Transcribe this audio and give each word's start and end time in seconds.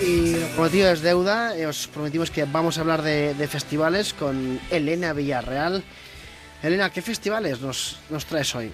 y 0.00 0.34
prometido 0.54 0.90
es 0.90 1.02
deuda, 1.02 1.56
eh, 1.56 1.66
os 1.66 1.86
prometimos 1.88 2.30
que 2.30 2.44
vamos 2.44 2.78
a 2.78 2.82
hablar 2.82 3.02
de, 3.02 3.48
festivales 3.48 4.14
con 4.14 4.60
Elena 4.70 5.12
Villarreal. 5.12 5.82
Elena, 6.62 6.90
¿qué 6.90 7.02
festivales 7.02 7.60
nos, 7.60 7.98
nos 8.10 8.24
traes 8.26 8.54
hoy? 8.54 8.72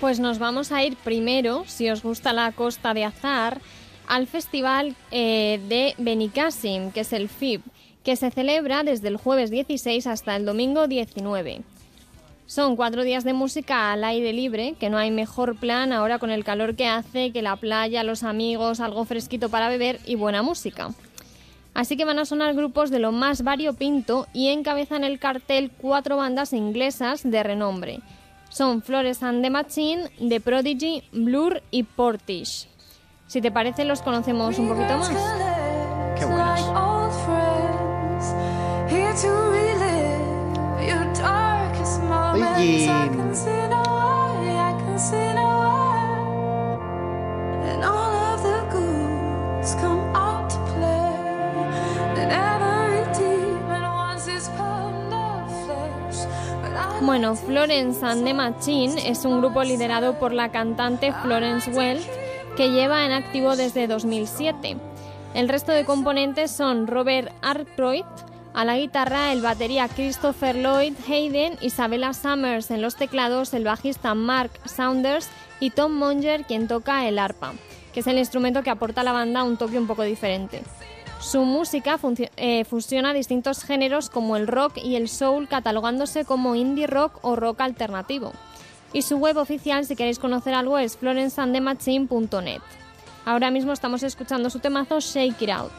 Pues 0.00 0.18
nos 0.18 0.38
vamos 0.38 0.72
a 0.72 0.82
ir 0.82 0.96
primero, 0.96 1.64
si 1.66 1.90
os 1.90 2.02
gusta 2.02 2.32
la 2.32 2.52
costa 2.52 2.94
de 2.94 3.04
Azar, 3.04 3.60
al 4.06 4.26
festival 4.26 4.96
eh, 5.10 5.60
de 5.68 5.94
Benicassim, 5.98 6.90
que 6.90 7.00
es 7.00 7.12
el 7.12 7.28
FIB, 7.28 7.62
que 8.02 8.16
se 8.16 8.30
celebra 8.30 8.82
desde 8.82 9.08
el 9.08 9.16
jueves 9.16 9.50
16 9.50 10.06
hasta 10.06 10.36
el 10.36 10.44
domingo 10.46 10.88
19. 10.88 11.62
Son 12.50 12.74
cuatro 12.74 13.04
días 13.04 13.22
de 13.22 13.32
música 13.32 13.92
al 13.92 14.02
aire 14.02 14.32
libre, 14.32 14.74
que 14.80 14.90
no 14.90 14.98
hay 14.98 15.12
mejor 15.12 15.54
plan 15.54 15.92
ahora 15.92 16.18
con 16.18 16.32
el 16.32 16.42
calor 16.42 16.74
que 16.74 16.88
hace, 16.88 17.30
que 17.30 17.42
la 17.42 17.54
playa, 17.54 18.02
los 18.02 18.24
amigos, 18.24 18.80
algo 18.80 19.04
fresquito 19.04 19.50
para 19.50 19.68
beber 19.68 20.00
y 20.04 20.16
buena 20.16 20.42
música. 20.42 20.90
Así 21.74 21.96
que 21.96 22.04
van 22.04 22.18
a 22.18 22.24
sonar 22.24 22.56
grupos 22.56 22.90
de 22.90 22.98
lo 22.98 23.12
más 23.12 23.44
variopinto 23.44 24.26
y 24.32 24.48
encabezan 24.48 25.04
el 25.04 25.20
cartel 25.20 25.70
cuatro 25.70 26.16
bandas 26.16 26.52
inglesas 26.52 27.22
de 27.22 27.40
renombre. 27.44 28.00
Son 28.48 28.82
Flores 28.82 29.22
and 29.22 29.44
the 29.44 29.50
Machine, 29.50 30.10
The 30.18 30.40
Prodigy, 30.40 31.04
Blur 31.12 31.62
y 31.70 31.84
Portish. 31.84 32.66
Si 33.28 33.40
te 33.40 33.52
parece, 33.52 33.84
los 33.84 34.02
conocemos 34.02 34.58
un 34.58 34.66
poquito 34.66 34.98
más. 34.98 35.49
Bueno, 57.02 57.34
Florence 57.34 58.04
and 58.04 58.24
the 58.24 58.34
Machine 58.34 59.08
es 59.08 59.24
un 59.24 59.40
grupo 59.40 59.64
liderado 59.64 60.18
por 60.18 60.32
la 60.32 60.50
cantante 60.50 61.12
Florence 61.22 61.70
Welch 61.70 62.06
que 62.56 62.70
lleva 62.70 63.04
en 63.04 63.12
activo 63.12 63.56
desde 63.56 63.86
2007. 63.86 64.76
El 65.34 65.48
resto 65.48 65.72
de 65.72 65.84
componentes 65.84 66.50
son 66.50 66.86
Robert 66.86 67.32
Arkwright, 67.42 68.06
a 68.54 68.64
la 68.64 68.76
guitarra, 68.76 69.32
el 69.32 69.42
batería 69.42 69.88
Christopher 69.88 70.56
Lloyd 70.56 70.94
Hayden, 71.08 71.56
Isabella 71.60 72.12
Summers 72.12 72.70
en 72.70 72.82
los 72.82 72.96
teclados, 72.96 73.54
el 73.54 73.64
bajista 73.64 74.14
Mark 74.14 74.50
Saunders 74.64 75.28
y 75.60 75.70
Tom 75.70 75.92
Monger 75.92 76.44
quien 76.44 76.68
toca 76.68 77.06
el 77.06 77.18
arpa, 77.18 77.52
que 77.92 78.00
es 78.00 78.06
el 78.06 78.18
instrumento 78.18 78.62
que 78.62 78.70
aporta 78.70 79.02
a 79.02 79.04
la 79.04 79.12
banda 79.12 79.44
un 79.44 79.56
toque 79.56 79.78
un 79.78 79.86
poco 79.86 80.02
diferente. 80.02 80.62
Su 81.20 81.44
música 81.44 81.98
eh, 82.36 82.64
fusiona 82.64 83.12
distintos 83.12 83.62
géneros 83.62 84.08
como 84.08 84.36
el 84.36 84.46
rock 84.46 84.78
y 84.78 84.96
el 84.96 85.08
soul, 85.08 85.48
catalogándose 85.48 86.24
como 86.24 86.54
indie 86.54 86.86
rock 86.86 87.18
o 87.22 87.36
rock 87.36 87.60
alternativo. 87.60 88.32
Y 88.92 89.02
su 89.02 89.18
web 89.18 89.36
oficial, 89.36 89.84
si 89.84 89.96
queréis 89.96 90.18
conocer 90.18 90.54
algo, 90.54 90.78
es 90.78 90.96
florenceandemachine.net. 90.96 92.62
Ahora 93.26 93.50
mismo 93.50 93.72
estamos 93.72 94.02
escuchando 94.02 94.48
su 94.48 94.60
temazo 94.60 94.98
Shake 94.98 95.42
It 95.42 95.50
Out. 95.50 95.70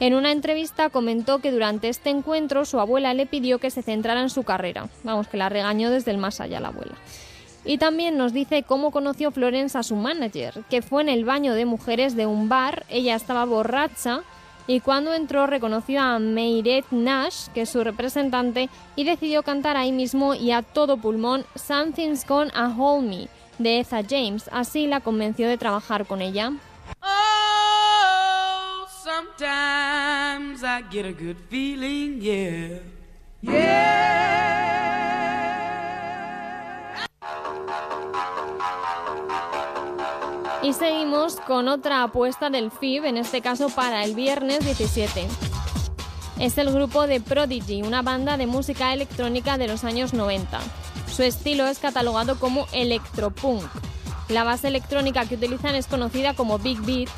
En 0.00 0.14
una 0.14 0.32
entrevista 0.32 0.88
comentó 0.88 1.40
que 1.40 1.52
durante 1.52 1.90
este 1.90 2.08
encuentro 2.08 2.64
su 2.64 2.80
abuela 2.80 3.12
le 3.12 3.26
pidió 3.26 3.58
que 3.58 3.70
se 3.70 3.82
centrara 3.82 4.22
en 4.22 4.30
su 4.30 4.44
carrera. 4.44 4.88
Vamos, 5.04 5.28
que 5.28 5.36
la 5.36 5.50
regañó 5.50 5.90
desde 5.90 6.10
el 6.10 6.16
más 6.16 6.40
allá 6.40 6.58
la 6.58 6.68
abuela. 6.68 6.94
Y 7.64 7.78
también 7.78 8.16
nos 8.16 8.32
dice 8.32 8.64
cómo 8.64 8.90
conoció 8.90 9.30
Florence 9.30 9.78
a 9.78 9.82
su 9.82 9.94
manager, 9.94 10.64
que 10.68 10.82
fue 10.82 11.02
en 11.02 11.08
el 11.08 11.24
baño 11.24 11.54
de 11.54 11.64
mujeres 11.64 12.16
de 12.16 12.26
un 12.26 12.48
bar, 12.48 12.84
ella 12.88 13.14
estaba 13.14 13.44
borracha 13.44 14.22
y 14.66 14.80
cuando 14.80 15.12
entró 15.14 15.46
reconoció 15.46 16.00
a 16.00 16.18
Meiret 16.18 16.86
Nash, 16.90 17.48
que 17.54 17.62
es 17.62 17.70
su 17.70 17.82
representante, 17.82 18.68
y 18.96 19.04
decidió 19.04 19.42
cantar 19.42 19.76
ahí 19.76 19.92
mismo 19.92 20.34
y 20.34 20.52
a 20.52 20.62
todo 20.62 20.96
pulmón 20.96 21.44
Something's 21.54 22.26
Gone 22.26 22.50
a 22.54 22.68
Hold 22.68 23.08
Me 23.08 23.28
de 23.58 23.80
Etha 23.80 24.02
James. 24.08 24.48
Así 24.52 24.86
la 24.86 25.00
convenció 25.00 25.48
de 25.48 25.58
trabajar 25.58 26.06
con 26.06 26.22
ella. 26.22 26.52
Oh, 27.02 28.86
sometimes 29.02 30.62
I 30.62 30.82
get 30.90 31.06
a 31.06 31.12
good 31.12 31.36
feeling, 31.48 32.20
yeah. 32.20 32.78
Yeah. 33.42 34.41
Seguimos 40.82 41.36
con 41.36 41.68
otra 41.68 42.02
apuesta 42.02 42.50
del 42.50 42.72
FIB, 42.72 43.04
en 43.04 43.16
este 43.16 43.40
caso 43.40 43.68
para 43.68 44.02
el 44.02 44.16
viernes 44.16 44.64
17. 44.64 45.28
Es 46.40 46.58
el 46.58 46.72
grupo 46.72 47.06
de 47.06 47.20
Prodigy, 47.20 47.82
una 47.82 48.02
banda 48.02 48.36
de 48.36 48.48
música 48.48 48.92
electrónica 48.92 49.58
de 49.58 49.68
los 49.68 49.84
años 49.84 50.12
90. 50.12 50.58
Su 51.08 51.22
estilo 51.22 51.68
es 51.68 51.78
catalogado 51.78 52.36
como 52.36 52.66
electropunk. 52.72 53.62
La 54.28 54.42
base 54.42 54.66
electrónica 54.66 55.24
que 55.24 55.36
utilizan 55.36 55.76
es 55.76 55.86
conocida 55.86 56.34
como 56.34 56.58
Big 56.58 56.80
Beat 56.80 57.08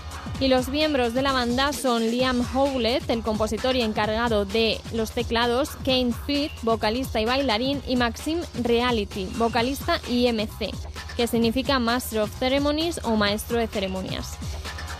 y 0.41 0.49
los 0.49 0.69
miembros 0.69 1.15
de 1.15 1.23
la 1.23 1.33
banda 1.33 1.73
son 1.73 2.03
Liam 2.11 2.47
Howlett, 2.55 3.09
el 3.09 3.23
compositor 3.23 3.77
y 3.77 3.81
encargado 3.81 4.45
de 4.45 4.79
los 4.93 5.13
teclados, 5.13 5.71
Kane 5.87 6.13
Fit, 6.27 6.53
vocalista 6.61 7.19
y 7.19 7.25
bailarín, 7.25 7.81
y 7.87 7.97
Maxim 7.97 8.41
Reality, 8.63 9.25
vocalista 9.39 10.03
y 10.11 10.31
MC 10.31 10.94
que 11.17 11.27
significa 11.27 11.79
Master 11.79 12.21
of 12.21 12.39
Ceremonies 12.39 13.01
o 13.05 13.17
Maestro 13.17 13.59
de 13.59 13.67
Ceremonias. 13.67 14.37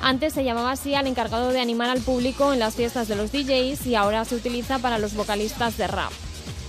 Antes 0.01 0.33
se 0.35 0.45
llamaba 0.45 0.73
así 0.73 0.95
al 0.95 1.07
encargado 1.07 1.51
de 1.51 1.61
animar 1.61 1.89
al 1.89 2.01
público 2.01 2.53
en 2.53 2.59
las 2.59 2.75
fiestas 2.75 3.09
de 3.09 3.17
los 3.17 3.33
DJs 3.33 3.87
y 3.87 3.95
ahora 3.95 4.25
se 4.25 4.35
utiliza 4.35 4.79
para 4.79 4.99
los 4.99 5.15
vocalistas 5.15 5.79
de 5.79 5.87
rap. 5.87 6.13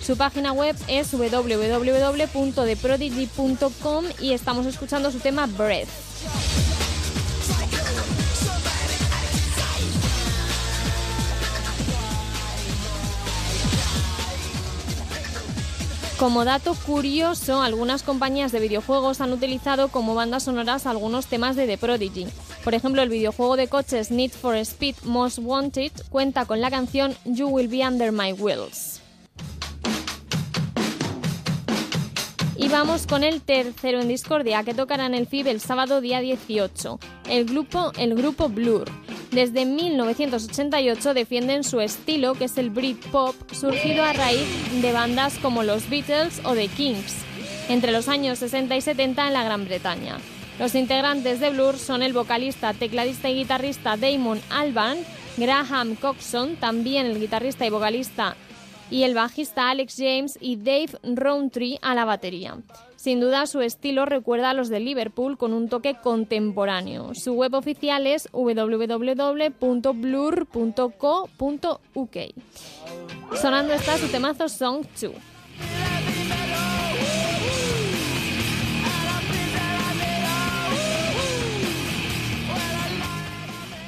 Su 0.01 0.17
página 0.17 0.53
web 0.53 0.75
es 0.87 1.11
www.theprodigy.com 1.11 4.05
y 4.21 4.33
estamos 4.33 4.65
escuchando 4.67 5.11
su 5.11 5.19
tema 5.19 5.47
Breath. 5.47 5.89
Como 16.19 16.45
dato 16.45 16.75
curioso, 16.85 17.61
algunas 17.61 18.01
compañías 18.01 18.53
de 18.53 18.61
videojuegos 18.61 19.19
han 19.19 19.33
utilizado 19.33 19.89
como 19.89 20.15
bandas 20.15 20.43
sonoras 20.43 20.85
algunos 20.85 21.27
temas 21.27 21.57
de 21.57 21.67
The 21.67 21.77
Prodigy. 21.77 22.27
Por 22.63 22.73
ejemplo, 22.73 23.01
el 23.01 23.09
videojuego 23.09 23.57
de 23.57 23.67
coches 23.67 24.11
Need 24.11 24.31
for 24.31 24.55
Speed 24.55 24.95
Most 25.03 25.39
Wanted 25.41 25.91
cuenta 26.09 26.45
con 26.45 26.61
la 26.61 26.71
canción 26.71 27.13
You 27.25 27.49
Will 27.49 27.67
Be 27.67 27.85
Under 27.85 28.13
My 28.13 28.31
Wheels. 28.31 29.01
Y 32.55 32.69
vamos 32.69 33.07
con 33.07 33.25
el 33.25 33.41
tercero 33.41 33.99
en 33.99 34.07
discordia 34.07 34.63
que 34.63 34.73
tocará 34.73 35.07
en 35.07 35.15
el 35.15 35.27
FIB 35.27 35.47
el 35.47 35.59
sábado 35.59 35.99
día 35.99 36.21
18, 36.21 36.97
el 37.29 37.43
grupo, 37.43 37.91
el 37.97 38.15
grupo 38.15 38.47
Blur. 38.47 38.89
Desde 39.31 39.65
1988 39.65 41.13
defienden 41.13 41.63
su 41.63 41.81
estilo, 41.81 42.35
que 42.35 42.45
es 42.45 42.57
el 42.57 42.69
Britpop, 42.69 43.35
surgido 43.51 44.03
a 44.03 44.13
raíz 44.13 44.47
de 44.81 44.93
bandas 44.93 45.37
como 45.39 45.63
los 45.63 45.89
Beatles 45.89 46.41
o 46.45 46.53
The 46.53 46.67
Kings, 46.69 47.15
entre 47.67 47.91
los 47.91 48.07
años 48.07 48.39
60 48.39 48.75
y 48.75 48.81
70 48.81 49.27
en 49.27 49.33
la 49.33 49.43
Gran 49.43 49.65
Bretaña. 49.65 50.17
Los 50.59 50.73
integrantes 50.73 51.39
de 51.41 51.49
Blur 51.49 51.77
son 51.77 52.01
el 52.01 52.13
vocalista, 52.13 52.73
tecladista 52.73 53.29
y 53.29 53.35
guitarrista 53.35 53.97
Damon 53.97 54.39
Alban, 54.49 54.99
Graham 55.35 55.95
Coxon, 55.95 56.55
también 56.55 57.07
el 57.07 57.19
guitarrista 57.19 57.65
y 57.65 57.69
vocalista 57.69 58.37
y 58.89 59.03
el 59.03 59.13
bajista 59.13 59.69
Alex 59.69 59.95
James 59.97 60.37
y 60.39 60.57
Dave 60.57 60.97
Rowntree 61.03 61.79
a 61.81 61.95
la 61.95 62.05
batería. 62.05 62.57
Sin 63.05 63.19
duda 63.19 63.45
su 63.45 63.61
estilo 63.61 64.07
recuerda 64.07 64.49
a 64.49 64.55
los 64.55 64.67
de 64.69 64.79
Liverpool 64.79 65.37
con 65.37 65.53
un 65.53 65.69
toque 65.69 65.93
contemporáneo. 65.93 67.13
Su 67.13 67.33
web 67.33 67.53
oficial 67.53 68.07
es 68.07 68.27
www.blur.co.uk. 68.31 68.97
Sonando 73.39 73.73
está 73.73 73.99
su 73.99 74.07
temazo 74.07 74.49
Song 74.49 74.87
2. 74.99 75.11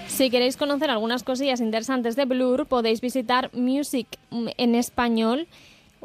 Si 0.10 0.30
queréis 0.30 0.58
conocer 0.58 0.92
algunas 0.92 1.24
cosillas 1.24 1.60
interesantes 1.60 2.16
de 2.16 2.26
Blur, 2.26 2.68
podéis 2.68 3.02
visitar 3.02 3.50
Music 3.56 4.20
en 4.30 4.76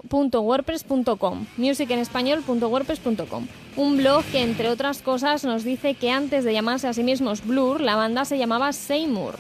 español 0.09 1.45
musicenespañol.wordpress.com 1.57 3.47
un 3.77 3.97
blog 3.97 4.25
que 4.27 4.43
entre 4.43 4.69
otras 4.69 5.01
cosas 5.01 5.45
nos 5.45 5.65
dice 5.65 5.95
que 5.95 6.11
antes 6.11 6.45
de 6.45 6.53
llamarse 6.53 6.89
a 6.89 6.93
sí 6.93 7.03
mismos 7.03 7.47
Blur 7.47 7.81
la 7.81 7.97
banda 7.97 8.25
se 8.25 8.39
llamaba 8.39 8.73
Seymour. 8.73 9.37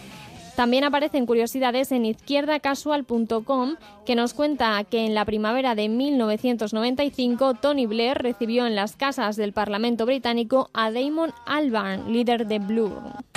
También 0.56 0.84
aparecen 0.84 1.24
curiosidades 1.24 1.92
en 1.92 2.04
izquierdacasual.com 2.04 3.76
que 4.04 4.14
nos 4.14 4.34
cuenta 4.34 4.84
que 4.84 5.06
en 5.06 5.14
la 5.14 5.24
primavera 5.24 5.74
de 5.74 5.88
1995 5.88 7.54
Tony 7.54 7.86
Blair 7.86 8.18
recibió 8.18 8.66
en 8.66 8.74
las 8.74 8.96
casas 8.96 9.36
del 9.36 9.52
Parlamento 9.52 10.04
británico 10.04 10.68
a 10.74 10.90
Damon 10.90 11.32
Albarn, 11.46 12.12
líder 12.12 12.46
de 12.46 12.58
Blur. 12.58 13.31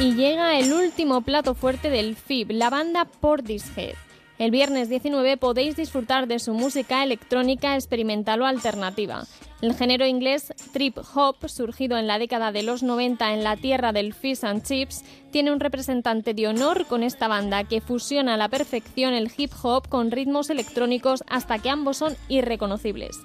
Y 0.00 0.14
llega 0.14 0.58
el 0.58 0.72
último 0.72 1.20
plato 1.20 1.54
fuerte 1.54 1.90
del 1.90 2.16
FIB, 2.16 2.52
la 2.52 2.70
banda 2.70 3.04
Portishead. 3.04 3.96
El 4.38 4.50
viernes 4.50 4.88
19 4.88 5.36
podéis 5.36 5.76
disfrutar 5.76 6.26
de 6.26 6.38
su 6.38 6.54
música 6.54 7.04
electrónica 7.04 7.74
experimental 7.74 8.40
o 8.40 8.46
alternativa. 8.46 9.26
El 9.60 9.74
género 9.74 10.06
inglés 10.06 10.54
trip 10.72 10.96
hop, 11.14 11.46
surgido 11.50 11.98
en 11.98 12.06
la 12.06 12.18
década 12.18 12.50
de 12.50 12.62
los 12.62 12.82
90 12.82 13.34
en 13.34 13.44
la 13.44 13.58
tierra 13.58 13.92
del 13.92 14.14
fish 14.14 14.42
and 14.42 14.62
chips, 14.62 15.04
tiene 15.30 15.52
un 15.52 15.60
representante 15.60 16.32
de 16.32 16.48
honor 16.48 16.86
con 16.86 17.02
esta 17.02 17.28
banda 17.28 17.64
que 17.64 17.82
fusiona 17.82 18.34
a 18.34 18.38
la 18.38 18.48
perfección 18.48 19.12
el 19.12 19.30
hip 19.36 19.52
hop 19.62 19.86
con 19.90 20.10
ritmos 20.10 20.48
electrónicos 20.48 21.22
hasta 21.28 21.58
que 21.58 21.68
ambos 21.68 21.98
son 21.98 22.16
irreconocibles. 22.30 23.18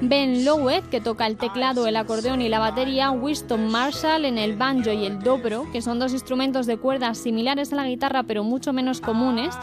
Ben 0.00 0.46
Loweth, 0.46 0.88
que 0.88 1.02
toca 1.02 1.26
el 1.26 1.36
teclado, 1.36 1.86
el 1.86 1.96
acordeón 1.96 2.40
y 2.40 2.48
la 2.48 2.58
batería. 2.58 3.10
Winston 3.10 3.68
Marshall 3.68 4.24
en 4.24 4.38
el 4.38 4.56
banjo 4.56 4.92
y 4.92 5.04
el 5.04 5.18
dobro, 5.18 5.70
que 5.72 5.82
son 5.82 5.98
dos 5.98 6.14
instrumentos 6.14 6.64
de 6.64 6.78
cuerda 6.78 7.14
similares 7.14 7.74
a 7.74 7.76
la 7.76 7.86
guitarra 7.86 8.22
pero 8.22 8.42
mucho 8.42 8.72
menos 8.72 9.02
comunes. 9.02 9.54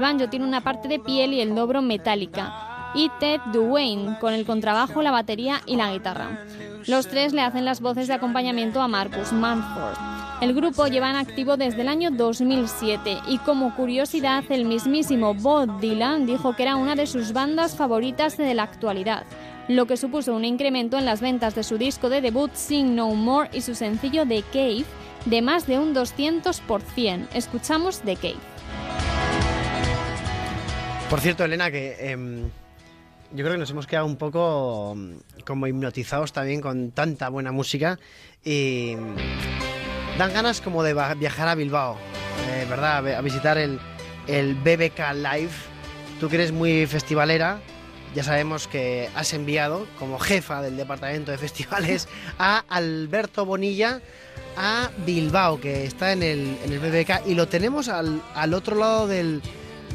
Banjo 0.00 0.28
tiene 0.28 0.46
una 0.46 0.62
parte 0.62 0.88
de 0.88 0.98
piel 0.98 1.32
y 1.32 1.40
el 1.40 1.54
dobro 1.54 1.82
metálica. 1.82 2.92
Y 2.94 3.10
Ted 3.20 3.40
Duane, 3.52 4.18
con 4.20 4.32
el 4.32 4.46
contrabajo, 4.46 5.02
la 5.02 5.10
batería 5.10 5.60
y 5.66 5.76
la 5.76 5.92
guitarra. 5.92 6.44
Los 6.86 7.08
tres 7.08 7.32
le 7.32 7.42
hacen 7.42 7.64
las 7.64 7.80
voces 7.80 8.08
de 8.08 8.14
acompañamiento 8.14 8.80
a 8.80 8.88
Marcus 8.88 9.32
Manford. 9.32 9.96
El 10.40 10.54
grupo 10.54 10.86
lleva 10.86 11.10
en 11.10 11.16
activo 11.16 11.56
desde 11.56 11.82
el 11.82 11.88
año 11.88 12.10
2007 12.12 13.18
y 13.28 13.38
como 13.38 13.74
curiosidad 13.74 14.44
el 14.50 14.64
mismísimo 14.64 15.34
Bob 15.34 15.80
Dylan 15.80 16.26
dijo 16.26 16.54
que 16.54 16.62
era 16.62 16.76
una 16.76 16.94
de 16.94 17.08
sus 17.08 17.32
bandas 17.32 17.76
favoritas 17.76 18.36
de 18.36 18.54
la 18.54 18.62
actualidad, 18.62 19.24
lo 19.66 19.86
que 19.86 19.96
supuso 19.96 20.34
un 20.34 20.44
incremento 20.44 20.96
en 20.96 21.04
las 21.04 21.20
ventas 21.20 21.56
de 21.56 21.64
su 21.64 21.76
disco 21.76 22.08
de 22.08 22.20
debut 22.20 22.52
Sing 22.54 22.94
No 22.94 23.12
More 23.14 23.50
y 23.52 23.62
su 23.62 23.74
sencillo 23.74 24.24
The 24.26 24.44
Cave 24.52 24.84
de 25.24 25.42
más 25.42 25.66
de 25.66 25.78
un 25.78 25.92
200%. 25.92 27.26
Escuchamos 27.34 28.00
The 28.00 28.14
Cave. 28.14 28.57
Por 31.10 31.20
cierto, 31.20 31.42
Elena, 31.42 31.70
que 31.70 31.96
em, 32.10 32.50
yo 33.32 33.38
creo 33.38 33.52
que 33.52 33.58
nos 33.58 33.70
hemos 33.70 33.86
quedado 33.86 34.04
un 34.04 34.16
poco 34.16 34.94
mm, 34.94 35.40
como 35.46 35.66
hipnotizados 35.66 36.34
también 36.34 36.60
con 36.60 36.90
tanta 36.90 37.30
buena 37.30 37.50
música 37.50 37.98
y 38.44 38.94
dan 40.18 40.34
ganas 40.34 40.60
como 40.60 40.82
de 40.82 40.92
viajar 41.18 41.48
a 41.48 41.54
Bilbao, 41.54 41.96
eh, 42.50 42.66
¿verdad? 42.68 43.16
A 43.16 43.22
visitar 43.22 43.56
el, 43.56 43.80
el 44.26 44.54
BBK 44.54 45.14
Live. 45.14 45.50
Tú 46.20 46.28
que 46.28 46.36
eres 46.36 46.52
muy 46.52 46.86
festivalera, 46.86 47.58
ya 48.14 48.22
sabemos 48.22 48.68
que 48.68 49.08
has 49.14 49.32
enviado 49.32 49.86
como 49.98 50.18
jefa 50.18 50.60
del 50.60 50.76
departamento 50.76 51.30
de 51.30 51.38
festivales 51.38 52.06
a 52.38 52.64
Alberto 52.68 53.46
Bonilla 53.46 54.02
a 54.58 54.90
Bilbao, 55.06 55.58
que 55.58 55.84
está 55.84 56.12
en 56.12 56.22
el, 56.22 56.58
en 56.64 56.70
el 56.70 56.80
BBK, 56.80 57.26
y 57.26 57.34
lo 57.34 57.48
tenemos 57.48 57.88
al, 57.88 58.20
al 58.34 58.52
otro 58.52 58.76
lado 58.76 59.06
del, 59.06 59.40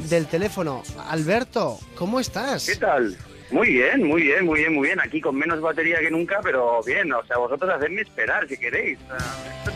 del 0.08 0.26
teléfono. 0.26 0.82
Alberto, 1.08 1.78
¿cómo 1.96 2.20
estás? 2.20 2.66
¿Qué 2.66 2.76
tal? 2.76 3.16
Muy 3.50 3.68
bien, 3.68 4.02
muy 4.02 4.22
bien, 4.22 4.44
muy 4.44 4.60
bien, 4.60 4.74
muy 4.74 4.88
bien. 4.88 5.00
Aquí 5.00 5.20
con 5.20 5.36
menos 5.36 5.60
batería 5.60 6.00
que 6.00 6.10
nunca, 6.10 6.40
pero 6.42 6.82
bien. 6.82 7.12
O 7.12 7.24
sea, 7.24 7.38
vosotros 7.38 7.70
hacedme 7.72 8.00
esperar 8.02 8.48
si 8.48 8.56
queréis. 8.56 8.98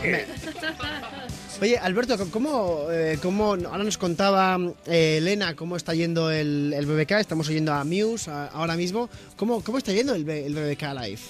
Oye, 1.61 1.77
Alberto, 1.77 2.17
¿cómo, 2.31 2.87
eh, 2.89 3.17
cómo 3.21 3.53
ahora 3.53 3.83
nos 3.83 3.97
contaba 3.97 4.57
eh, 4.85 5.17
Elena 5.17 5.55
cómo 5.55 5.75
está 5.75 5.93
yendo 5.93 6.31
el, 6.31 6.73
el, 6.75 6.85
BBK? 6.85 7.11
Estamos 7.19 7.49
oyendo 7.49 7.73
a 7.73 7.83
Muse 7.83 8.31
ahora 8.31 8.75
mismo. 8.75 9.09
¿Cómo, 9.35 9.63
¿Cómo 9.63 9.77
está 9.77 9.91
yendo 9.91 10.15
el, 10.15 10.27
el 10.29 10.53
BBK 10.53 10.81
Live? 11.01 11.21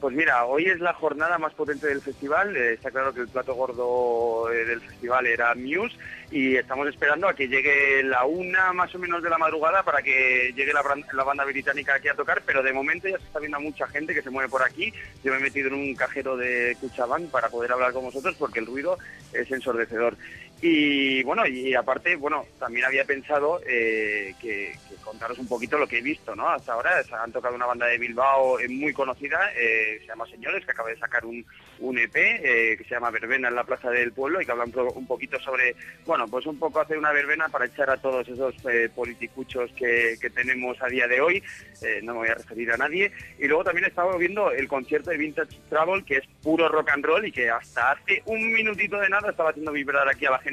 Pues 0.00 0.16
mira, 0.16 0.46
hoy 0.46 0.64
es 0.64 0.80
la 0.80 0.94
jornada 0.94 1.36
más 1.36 1.52
potente 1.52 1.86
del 1.86 2.00
festival. 2.00 2.56
Eh, 2.56 2.72
está 2.72 2.90
claro 2.90 3.12
que 3.12 3.20
el 3.20 3.28
plato 3.28 3.54
gordo 3.54 4.50
eh, 4.50 4.64
del 4.64 4.80
festival 4.80 5.26
era 5.26 5.54
Muse 5.54 5.94
y 6.30 6.56
estamos 6.56 6.88
esperando 6.88 7.28
a 7.28 7.34
que 7.34 7.48
llegue 7.48 8.02
la 8.02 8.24
una 8.24 8.72
más 8.72 8.94
o 8.94 8.98
menos 8.98 9.22
de 9.22 9.28
la 9.28 9.36
madrugada 9.36 9.82
para 9.82 10.00
que 10.00 10.54
llegue 10.56 10.72
la, 10.72 10.82
la, 11.12 11.24
banda 11.24 11.44
británica 11.44 11.96
aquí 11.96 12.08
a 12.08 12.14
tocar, 12.14 12.42
pero 12.46 12.62
de 12.62 12.72
momento 12.72 13.08
ya 13.08 13.18
se 13.18 13.24
está 13.24 13.40
viendo 13.40 13.60
mucha 13.60 13.86
gente 13.88 14.14
que 14.14 14.22
se 14.22 14.30
mueve 14.30 14.48
por 14.48 14.62
aquí. 14.62 14.90
Yo 15.22 15.32
me 15.32 15.38
he 15.38 15.42
metido 15.42 15.68
en 15.68 15.74
un 15.74 15.94
cajero 15.94 16.34
de 16.34 16.78
Cuchabán 16.80 17.26
para 17.26 17.50
poder 17.50 17.72
hablar 17.72 17.92
con 17.92 18.04
vosotros 18.04 18.36
porque 18.38 18.60
el 18.60 18.66
ruido 18.66 18.96
es 19.34 19.50
ensordecedor. 19.50 20.16
Y 20.62 21.22
bueno, 21.22 21.46
y 21.46 21.74
aparte, 21.74 22.16
bueno, 22.16 22.44
también 22.58 22.84
había 22.84 23.04
pensado 23.04 23.60
eh, 23.66 24.34
que, 24.40 24.74
contaros 25.02 25.38
un 25.38 25.48
poquito 25.48 25.78
lo 25.78 25.86
que 25.86 25.98
he 25.98 26.02
visto, 26.02 26.36
¿no? 26.36 26.48
Hasta 26.48 26.74
ahora 26.74 27.02
se 27.02 27.14
han 27.14 27.32
tocado 27.32 27.54
una 27.54 27.66
banda 27.66 27.86
de 27.86 27.98
Bilbao 27.98 28.58
muy 28.68 28.92
conocida, 28.92 29.50
eh, 29.56 29.98
se 30.00 30.06
llama 30.06 30.26
Señores, 30.26 30.64
que 30.64 30.72
acaba 30.72 30.90
de 30.90 30.98
sacar 30.98 31.24
un, 31.24 31.44
un 31.80 31.98
EP 31.98 32.14
eh, 32.14 32.76
que 32.76 32.84
se 32.84 32.94
llama 32.94 33.10
Verbena 33.10 33.48
en 33.48 33.54
la 33.54 33.64
Plaza 33.64 33.90
del 33.90 34.12
Pueblo 34.12 34.40
y 34.40 34.46
que 34.46 34.52
habla 34.52 34.64
un, 34.64 35.06
poquito 35.06 35.40
sobre, 35.40 35.74
bueno, 36.06 36.26
pues 36.28 36.46
un 36.46 36.58
poco 36.58 36.80
hacer 36.80 36.98
una 36.98 37.12
verbena 37.12 37.48
para 37.48 37.66
echar 37.66 37.90
a 37.90 37.96
todos 37.96 38.28
esos 38.28 38.54
eh, 38.70 38.88
politicuchos 38.94 39.70
que, 39.72 40.18
tenemos 40.34 40.80
a 40.82 40.86
día 40.86 41.08
de 41.08 41.20
hoy, 41.20 41.42
eh, 41.82 42.00
no 42.02 42.12
me 42.12 42.18
voy 42.20 42.28
a 42.28 42.34
referir 42.34 42.70
a 42.70 42.76
nadie. 42.76 43.10
Y 43.38 43.46
luego 43.48 43.64
también 43.64 43.86
he 43.86 43.88
estado 43.88 44.16
viendo 44.18 44.52
el 44.52 44.68
concierto 44.68 45.10
de 45.10 45.16
Vintage 45.16 45.58
Travel, 45.68 46.04
que 46.04 46.18
es 46.18 46.26
puro 46.42 46.68
rock 46.68 46.90
and 46.90 47.04
roll 47.04 47.26
y 47.26 47.32
que 47.32 47.50
hasta 47.50 47.92
hace 47.92 48.22
un 48.26 48.52
minutito 48.52 48.98
de 49.00 49.08
nada 49.08 49.30
estaba 49.30 49.50
haciendo 49.50 49.72
vibrar 49.72 50.08
aquí 50.08 50.26
a 50.26 50.30
la 50.30 50.38
gente 50.38 50.49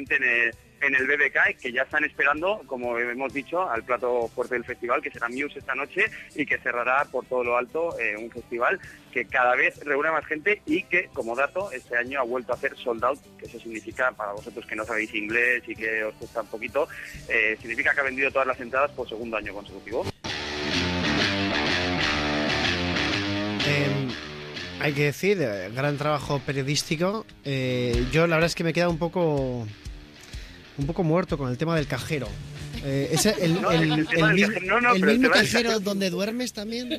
en 0.80 0.94
el 0.94 1.06
BBK, 1.06 1.60
que 1.60 1.72
ya 1.72 1.82
están 1.82 2.04
esperando, 2.04 2.62
como 2.66 2.98
hemos 2.98 3.32
dicho, 3.32 3.68
al 3.68 3.82
plato 3.84 4.28
fuerte 4.28 4.54
del 4.54 4.64
festival, 4.64 5.02
que 5.02 5.10
será 5.10 5.28
Muse 5.28 5.58
esta 5.58 5.74
noche 5.74 6.06
y 6.34 6.46
que 6.46 6.58
cerrará 6.58 7.04
por 7.06 7.26
todo 7.26 7.44
lo 7.44 7.56
alto 7.56 7.98
eh, 7.98 8.16
un 8.16 8.30
festival 8.30 8.78
que 9.12 9.24
cada 9.24 9.54
vez 9.54 9.78
reúne 9.84 10.10
más 10.10 10.24
gente 10.26 10.62
y 10.66 10.82
que, 10.84 11.08
como 11.12 11.34
dato, 11.34 11.72
este 11.72 11.96
año 11.96 12.20
ha 12.20 12.24
vuelto 12.24 12.52
a 12.52 12.56
hacer 12.56 12.76
sold 12.76 13.04
out, 13.04 13.18
que 13.38 13.46
eso 13.46 13.58
significa, 13.58 14.12
para 14.12 14.32
vosotros 14.32 14.66
que 14.66 14.76
no 14.76 14.84
sabéis 14.84 15.14
inglés 15.14 15.62
y 15.66 15.74
que 15.74 16.04
os 16.04 16.14
cuesta 16.14 16.42
un 16.42 16.48
poquito, 16.48 16.88
eh, 17.28 17.56
significa 17.60 17.94
que 17.94 18.00
ha 18.00 18.04
vendido 18.04 18.30
todas 18.30 18.46
las 18.46 18.60
entradas 18.60 18.90
por 18.92 19.08
segundo 19.08 19.36
año 19.36 19.52
consecutivo. 19.52 20.04
Em, 23.66 24.08
hay 24.80 24.92
que 24.92 25.04
decir, 25.04 25.38
eh, 25.40 25.70
gran 25.74 25.96
trabajo 25.98 26.40
periodístico. 26.44 27.26
Yo 28.12 28.26
la 28.26 28.36
verdad 28.36 28.46
es 28.46 28.54
que 28.54 28.64
me 28.64 28.72
queda 28.72 28.88
un 28.88 28.98
poco 28.98 29.66
un 30.78 30.86
poco 30.86 31.02
muerto 31.02 31.36
con 31.36 31.50
el 31.50 31.58
tema 31.58 31.76
del 31.76 31.86
cajero. 31.86 32.28
Eh, 32.84 33.08
¿Es 33.12 33.26
el, 33.26 33.60
No, 33.60 33.70
el- 33.70 33.92
el 33.92 34.06
tema 34.08 34.30
el 34.30 34.36
del 34.36 34.48
mi- 34.48 34.54
cajero- 34.54 34.66
no, 34.66 34.80
no, 34.80 34.94
el 34.94 35.00
pero 35.00 35.12
el 35.12 35.18
mismo 35.18 35.34
del 35.34 35.42
cajero 35.44 35.80
donde 35.80 36.10
duermes 36.10 36.52
también? 36.52 36.92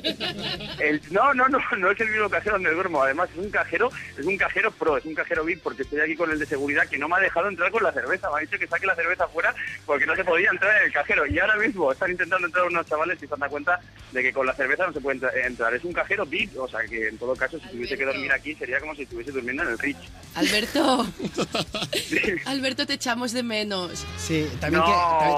El- 0.78 1.00
no, 1.10 1.32
no, 1.34 1.48
no, 1.48 1.58
no 1.78 1.90
es 1.90 2.00
el 2.00 2.10
mismo 2.10 2.28
cajero 2.28 2.54
donde 2.56 2.72
duermo. 2.72 3.02
Además, 3.02 3.28
es 3.32 3.38
un 3.44 3.50
cajero, 3.50 3.90
es 4.18 4.24
un 4.24 4.36
cajero 4.36 4.70
pro, 4.70 4.96
es 4.96 5.04
un 5.04 5.14
cajero 5.14 5.44
VIP, 5.44 5.62
porque 5.62 5.82
estoy 5.82 6.00
aquí 6.00 6.14
con 6.16 6.30
el 6.30 6.38
de 6.38 6.46
seguridad 6.46 6.86
que 6.88 6.98
no 6.98 7.08
me 7.08 7.16
ha 7.16 7.20
dejado 7.20 7.48
entrar 7.48 7.70
con 7.70 7.82
la 7.82 7.92
cerveza. 7.92 8.28
Me 8.30 8.38
ha 8.38 8.40
dicho 8.40 8.58
que 8.58 8.66
saque 8.66 8.86
la 8.86 8.94
cerveza 8.94 9.26
fuera 9.28 9.54
porque 9.86 10.06
no 10.06 10.14
se 10.16 10.24
podía 10.24 10.50
entrar 10.50 10.76
en 10.80 10.86
el 10.86 10.92
cajero. 10.92 11.26
Y 11.26 11.38
ahora 11.38 11.56
mismo 11.56 11.90
están 11.92 12.10
intentando 12.10 12.46
entrar 12.46 12.66
unos 12.66 12.86
chavales 12.86 13.18
y 13.22 13.26
se 13.26 13.36
dan 13.36 13.48
cuenta 13.50 13.80
de 14.12 14.22
que 14.22 14.32
con 14.32 14.46
la 14.46 14.54
cerveza 14.54 14.86
no 14.86 14.92
se 14.92 15.00
puede 15.00 15.16
entra- 15.18 15.46
entrar. 15.46 15.74
Es 15.74 15.84
un 15.84 15.92
cajero 15.92 16.26
VIP, 16.26 16.56
o 16.58 16.68
sea 16.68 16.80
que 16.88 17.08
en 17.08 17.18
todo 17.18 17.34
caso, 17.36 17.58
si 17.60 17.68
tuviese 17.68 17.96
que 17.96 18.04
dormir 18.04 18.32
aquí, 18.32 18.54
sería 18.54 18.80
como 18.80 18.94
si 18.94 19.02
estuviese 19.02 19.30
durmiendo 19.32 19.62
en 19.62 19.70
el 19.70 19.78
Rich. 19.78 19.96
Alberto, 20.34 21.06
Alberto, 22.46 22.86
te 22.86 22.94
echamos 22.94 23.32
de 23.32 23.42
menos. 23.42 24.04
Sí, 24.18 24.46
también 24.60 24.82
No, 24.82 24.86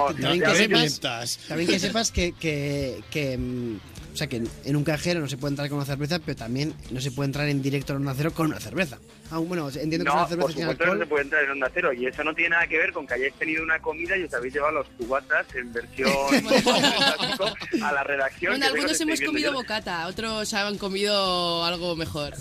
que, 0.09 0.15
también, 0.15 0.31
no, 0.31 0.32
también 0.41 0.51
que 0.51 0.62
sepas, 0.62 0.81
mientas. 0.81 1.39
también 1.49 1.69
que 1.71 1.79
sepas 1.79 2.11
que, 2.11 2.33
que, 2.33 3.03
que, 3.11 3.39
mm, 3.39 3.81
o 4.12 4.16
sea, 4.16 4.26
que 4.26 4.42
en 4.64 4.76
un 4.76 4.85
cajero 4.85 5.21
no 5.21 5.28
se 5.28 5.37
puede 5.38 5.52
entrar 5.52 5.69
con 5.69 5.78
una 5.78 5.87
cerveza, 5.87 6.19
pero 6.19 6.37
también 6.37 6.75
no 6.90 7.00
se 7.00 7.11
puede 7.11 7.26
entrar 7.28 7.49
en 7.49 7.62
directo 7.62 7.92
en 7.95 8.02
un 8.02 8.09
acero 8.09 8.33
con 8.33 8.47
una 8.47 8.61
cerveza. 8.61 8.99
Ah, 9.31 9.38
bueno, 9.38 9.69
entiendo 9.69 9.90
que 10.04 10.11
es 10.11 10.14
No, 10.14 10.14
una 10.21 10.26
cerveza 10.28 10.42
por 10.47 10.52
sin 10.52 10.61
supuesto 10.62 10.85
que 10.85 10.90
no 10.90 10.92
se 10.97 11.02
alcohol. 11.02 11.09
puede 11.09 11.23
entrar 11.23 11.45
en 11.45 11.50
Onda 11.52 11.71
Cero 11.73 11.92
y 11.95 12.07
eso 12.07 12.23
no 12.25 12.35
tiene 12.35 12.50
nada 12.50 12.66
que 12.66 12.76
ver 12.78 12.92
con 12.92 13.07
que 13.07 13.14
hayáis 13.14 13.35
tenido 13.35 13.62
una 13.62 13.78
comida 13.81 14.16
y 14.19 14.25
os 14.25 14.35
habéis 14.35 14.52
llevado 14.54 14.73
los 14.75 14.87
cubatas 14.99 15.47
en 15.54 15.73
versión 15.73 16.11
a 17.83 17.92
la 17.92 18.04
redacción. 18.04 18.52
Bueno, 18.52 18.66
que 18.66 18.73
que 18.73 18.78
algunos 18.78 18.92
os 18.92 19.00
hemos 19.00 19.21
comido 19.21 19.50
yo. 19.52 19.57
bocata, 19.59 20.07
otros 20.07 20.52
han 20.54 20.76
comido 20.78 21.64
algo 21.64 21.97
mejor. 21.97 22.35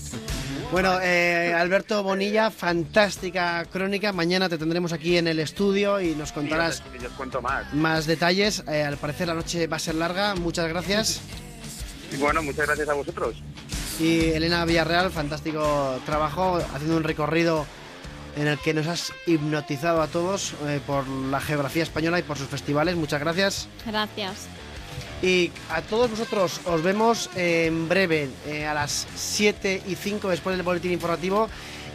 Bueno, 0.72 1.00
eh, 1.02 1.54
Alberto 1.58 2.02
Bonilla, 2.04 2.50
fantástica 2.52 3.66
crónica. 3.72 4.14
Mañana 4.14 4.48
te 4.48 4.58
tendremos 4.58 4.94
aquí 4.94 5.18
en 5.18 5.28
el 5.28 5.40
estudio 5.40 6.00
y 6.00 6.16
nos 6.16 6.32
contarás 6.32 6.78
Sí, 6.78 6.84
os- 6.98 7.04
y 7.04 7.06
os 7.08 7.12
cuento 7.14 7.42
más. 7.42 7.74
más 7.74 8.06
detalles. 8.06 8.64
Eh, 8.70 8.84
al 8.84 8.98
parecer 8.98 9.28
la 9.28 9.34
noche 9.34 9.68
va 9.68 9.78
a 9.78 9.80
ser 9.80 9.96
larga. 9.96 10.36
Muchas 10.36 10.68
gracias. 10.70 11.22
Y 12.12 12.18
bueno, 12.18 12.44
muchas 12.44 12.68
gracias 12.68 12.90
a 12.90 12.94
vosotros. 12.94 13.36
Y 14.00 14.32
Elena 14.32 14.66
Villarreal, 14.66 15.12
fantástico 15.12 16.00
trabajo, 16.06 16.60
haciendo 16.74 16.98
un 16.98 17.04
recorrido 17.04 17.66
en 18.36 18.48
el 18.48 18.58
que 18.60 18.74
nos 18.74 18.88
has 18.88 19.14
hipnotizado 19.26 20.02
a 20.02 20.08
todos 20.08 20.54
eh, 20.66 20.80
por 20.86 21.08
la 21.08 21.40
geografía 21.40 21.84
española 21.84 22.20
y 22.20 22.24
por 22.24 22.38
sus 22.38 22.48
festivales. 22.48 22.96
Muchas 22.96 23.20
gracias. 23.20 23.68
Gracias. 23.86 24.48
Y 25.22 25.52
a 25.70 25.82
todos 25.82 26.10
vosotros 26.10 26.62
os 26.66 26.82
vemos 26.82 27.30
en 27.36 27.88
breve, 27.88 28.30
eh, 28.48 28.66
a 28.66 28.74
las 28.74 29.06
7 29.16 29.84
y 29.88 29.96
5 29.96 30.30
después 30.30 30.56
del 30.56 30.66
boletín 30.66 30.92
informativo. 30.92 31.48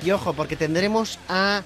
Y 0.05 0.11
ojo, 0.11 0.35
porque 0.35 0.57
tendremos 0.57 1.19
a 1.29 1.63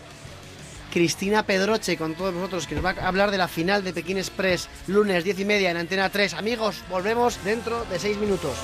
Cristina 0.90 1.44
Pedroche 1.44 1.96
con 1.96 2.14
todos 2.14 2.34
vosotros, 2.34 2.66
que 2.66 2.74
nos 2.74 2.84
va 2.84 2.90
a 2.90 3.08
hablar 3.08 3.30
de 3.30 3.38
la 3.38 3.48
final 3.48 3.84
de 3.84 3.92
Pekín 3.92 4.18
Express, 4.18 4.68
lunes 4.86 5.24
10 5.24 5.40
y 5.40 5.44
media 5.44 5.70
en 5.70 5.76
Antena 5.76 6.10
3. 6.10 6.34
Amigos, 6.34 6.82
volvemos 6.90 7.42
dentro 7.44 7.84
de 7.86 7.98
6 7.98 8.18
minutos. 8.18 8.56